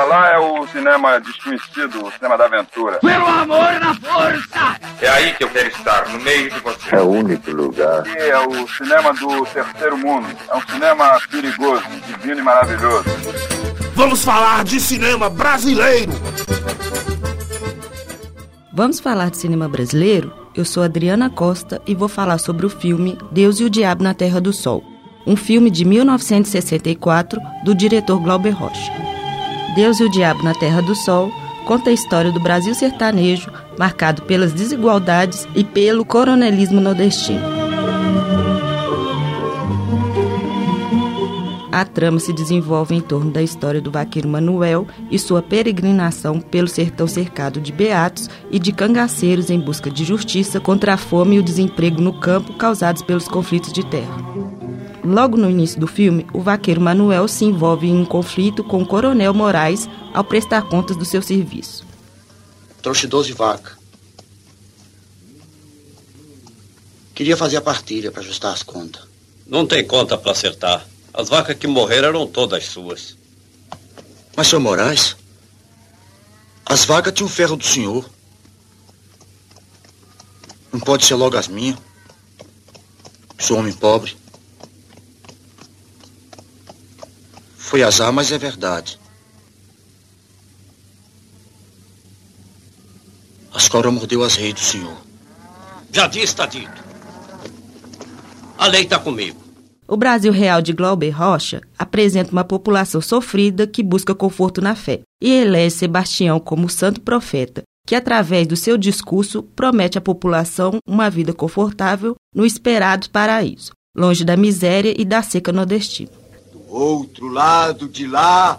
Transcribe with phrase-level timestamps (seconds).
[0.00, 3.00] Pra lá é o cinema desconhecido, o cinema da aventura.
[3.00, 4.80] Pelo amor na força!
[4.98, 6.96] É aí que eu quero estar, no meio de você.
[6.96, 8.00] É o único lugar.
[8.00, 10.26] Aqui é o cinema do terceiro mundo.
[10.50, 13.04] É um cinema perigoso, divino e maravilhoso.
[13.94, 16.12] Vamos falar de cinema brasileiro.
[18.72, 20.32] Vamos falar de cinema brasileiro?
[20.54, 24.14] Eu sou Adriana Costa e vou falar sobre o filme Deus e o Diabo na
[24.14, 24.82] Terra do Sol,
[25.26, 29.09] um filme de 1964 do diretor Glauber Rocha.
[29.74, 31.32] Deus e o Diabo na Terra do Sol
[31.64, 37.60] conta a história do Brasil sertanejo, marcado pelas desigualdades e pelo coronelismo nordestino.
[41.72, 46.66] A trama se desenvolve em torno da história do vaqueiro Manuel e sua peregrinação pelo
[46.66, 51.38] sertão cercado de beatos e de cangaceiros em busca de justiça contra a fome e
[51.38, 54.49] o desemprego no campo causados pelos conflitos de terra.
[55.02, 58.86] Logo no início do filme, o vaqueiro Manuel se envolve em um conflito com o
[58.86, 61.86] coronel Moraes ao prestar contas do seu serviço.
[62.82, 63.78] Trouxe 12 vacas.
[67.14, 69.02] Queria fazer a partilha para ajustar as contas.
[69.46, 70.86] Não tem conta para acertar.
[71.12, 73.16] As vacas que morreram eram todas suas.
[74.36, 75.16] Mas, senhor Moraes,
[76.64, 78.08] as vacas tinham o ferro do senhor.
[80.72, 81.76] Não pode ser logo as minhas.
[83.38, 84.19] Sou homem pobre.
[87.70, 88.98] Foi azar, mas é verdade.
[93.54, 94.96] As cobras mordeu as reis do senhor.
[95.92, 96.82] Já disse, está dito.
[98.58, 99.40] A lei está comigo.
[99.86, 105.02] O Brasil Real de Glauber Rocha apresenta uma população sofrida que busca conforto na fé
[105.22, 111.08] e elege Sebastião como santo profeta, que através do seu discurso promete à população uma
[111.08, 116.19] vida confortável no esperado paraíso, longe da miséria e da seca nordestina.
[116.70, 118.58] Outro lado de lá,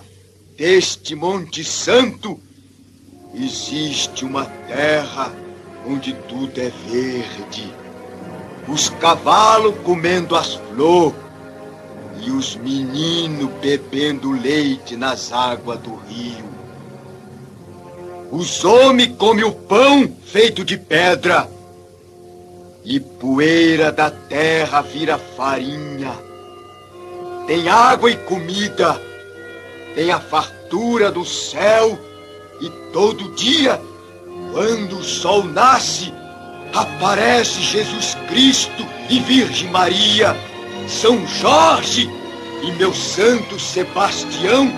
[0.57, 2.39] deste Monte Santo,
[3.33, 5.33] existe uma terra
[5.87, 7.81] onde tudo é verde
[8.67, 11.15] os cavalos comendo as flores
[12.23, 16.45] e os meninos bebendo leite nas águas do rio.
[18.31, 21.49] Os homens comem o pão feito de pedra
[22.83, 26.30] e poeira da terra vira farinha.
[27.47, 29.01] Tem água e comida,
[29.95, 31.99] tem a fartura do céu.
[32.61, 33.81] E todo dia,
[34.51, 36.13] quando o sol nasce,
[36.73, 40.35] aparece Jesus Cristo e Virgem Maria,
[40.87, 42.09] São Jorge
[42.63, 44.71] e meu santo Sebastião,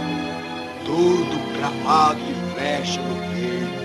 [0.85, 3.83] todo cravado e flecha no peito.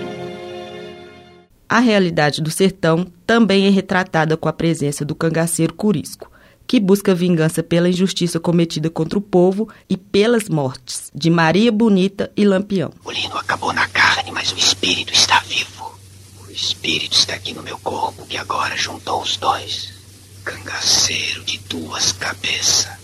[1.67, 6.31] A realidade do sertão também é retratada com a presença do cangaceiro Curisco,
[6.69, 12.31] que busca vingança pela injustiça cometida contra o povo e pelas mortes de Maria Bonita
[12.37, 12.91] e Lampião.
[13.03, 15.79] O lino acabou na carne, mas o espírito está vivo
[16.61, 19.93] espírito está aqui no meu corpo que agora juntou os dois.
[20.43, 22.97] Cangaceiro de duas cabeças.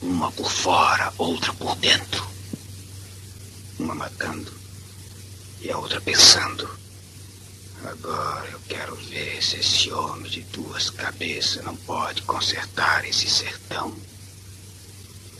[0.00, 2.24] Uma por fora, outra por dentro.
[3.78, 4.52] Uma matando
[5.60, 6.68] e a outra pensando.
[7.84, 13.92] Agora eu quero ver se esse homem de duas cabeças não pode consertar esse sertão.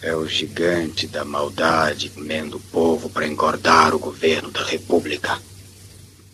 [0.01, 5.41] É o gigante da maldade comendo o povo para engordar o governo da República.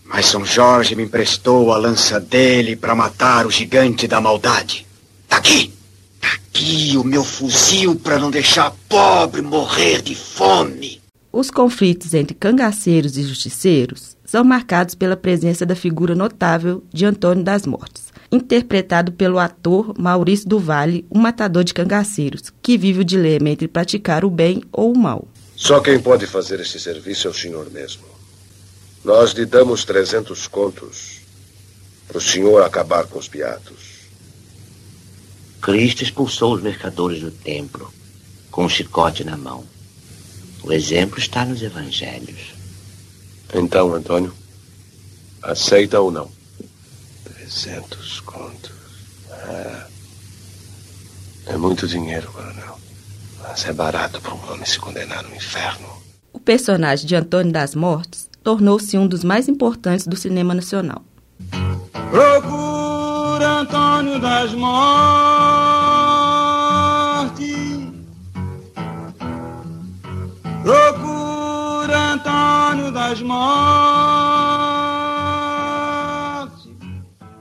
[0.04, 4.86] Mas São Jorge me emprestou a lança dele para matar o gigante da maldade.
[5.28, 5.74] Tá aqui!
[6.18, 10.97] Tá aqui o meu fuzil para não deixar pobre morrer de fome.
[11.30, 17.44] Os conflitos entre cangaceiros e justiceiros são marcados pela presença da figura notável de Antônio
[17.44, 23.04] das Mortes, interpretado pelo ator Maurício do Vale, um matador de cangaceiros, que vive o
[23.04, 25.28] dilema entre praticar o bem ou o mal.
[25.54, 28.04] Só quem pode fazer esse serviço é o senhor mesmo.
[29.04, 31.20] Nós lhe damos trezentos contos
[32.06, 33.98] para o senhor acabar com os beatos.
[35.60, 37.92] Cristo expulsou os mercadores do templo
[38.50, 39.64] com um chicote na mão.
[40.62, 42.54] O exemplo está nos evangelhos.
[43.54, 44.32] Então, Antônio,
[45.42, 46.30] aceita ou não?
[47.24, 48.72] Trezentos contos.
[49.30, 49.86] É,
[51.46, 52.78] é muito dinheiro, coronel.
[53.42, 55.88] Mas é barato para um homem se condenar no inferno.
[56.32, 61.02] O personagem de Antônio das Mortes tornou-se um dos mais importantes do cinema nacional.
[62.10, 65.77] Procura Antônio das Mortes.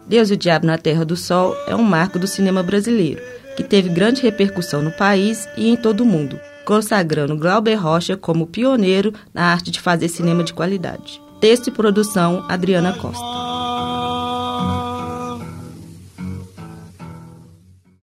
[0.08, 3.22] Deus e o Diabo na Terra do Sol é um marco do cinema brasileiro,
[3.56, 8.46] que teve grande repercussão no país e em todo o mundo consagrando Glauber Rocha como
[8.46, 11.22] pioneiro na arte de fazer cinema de qualidade.
[11.40, 13.47] Texto e produção, Adriana Costa.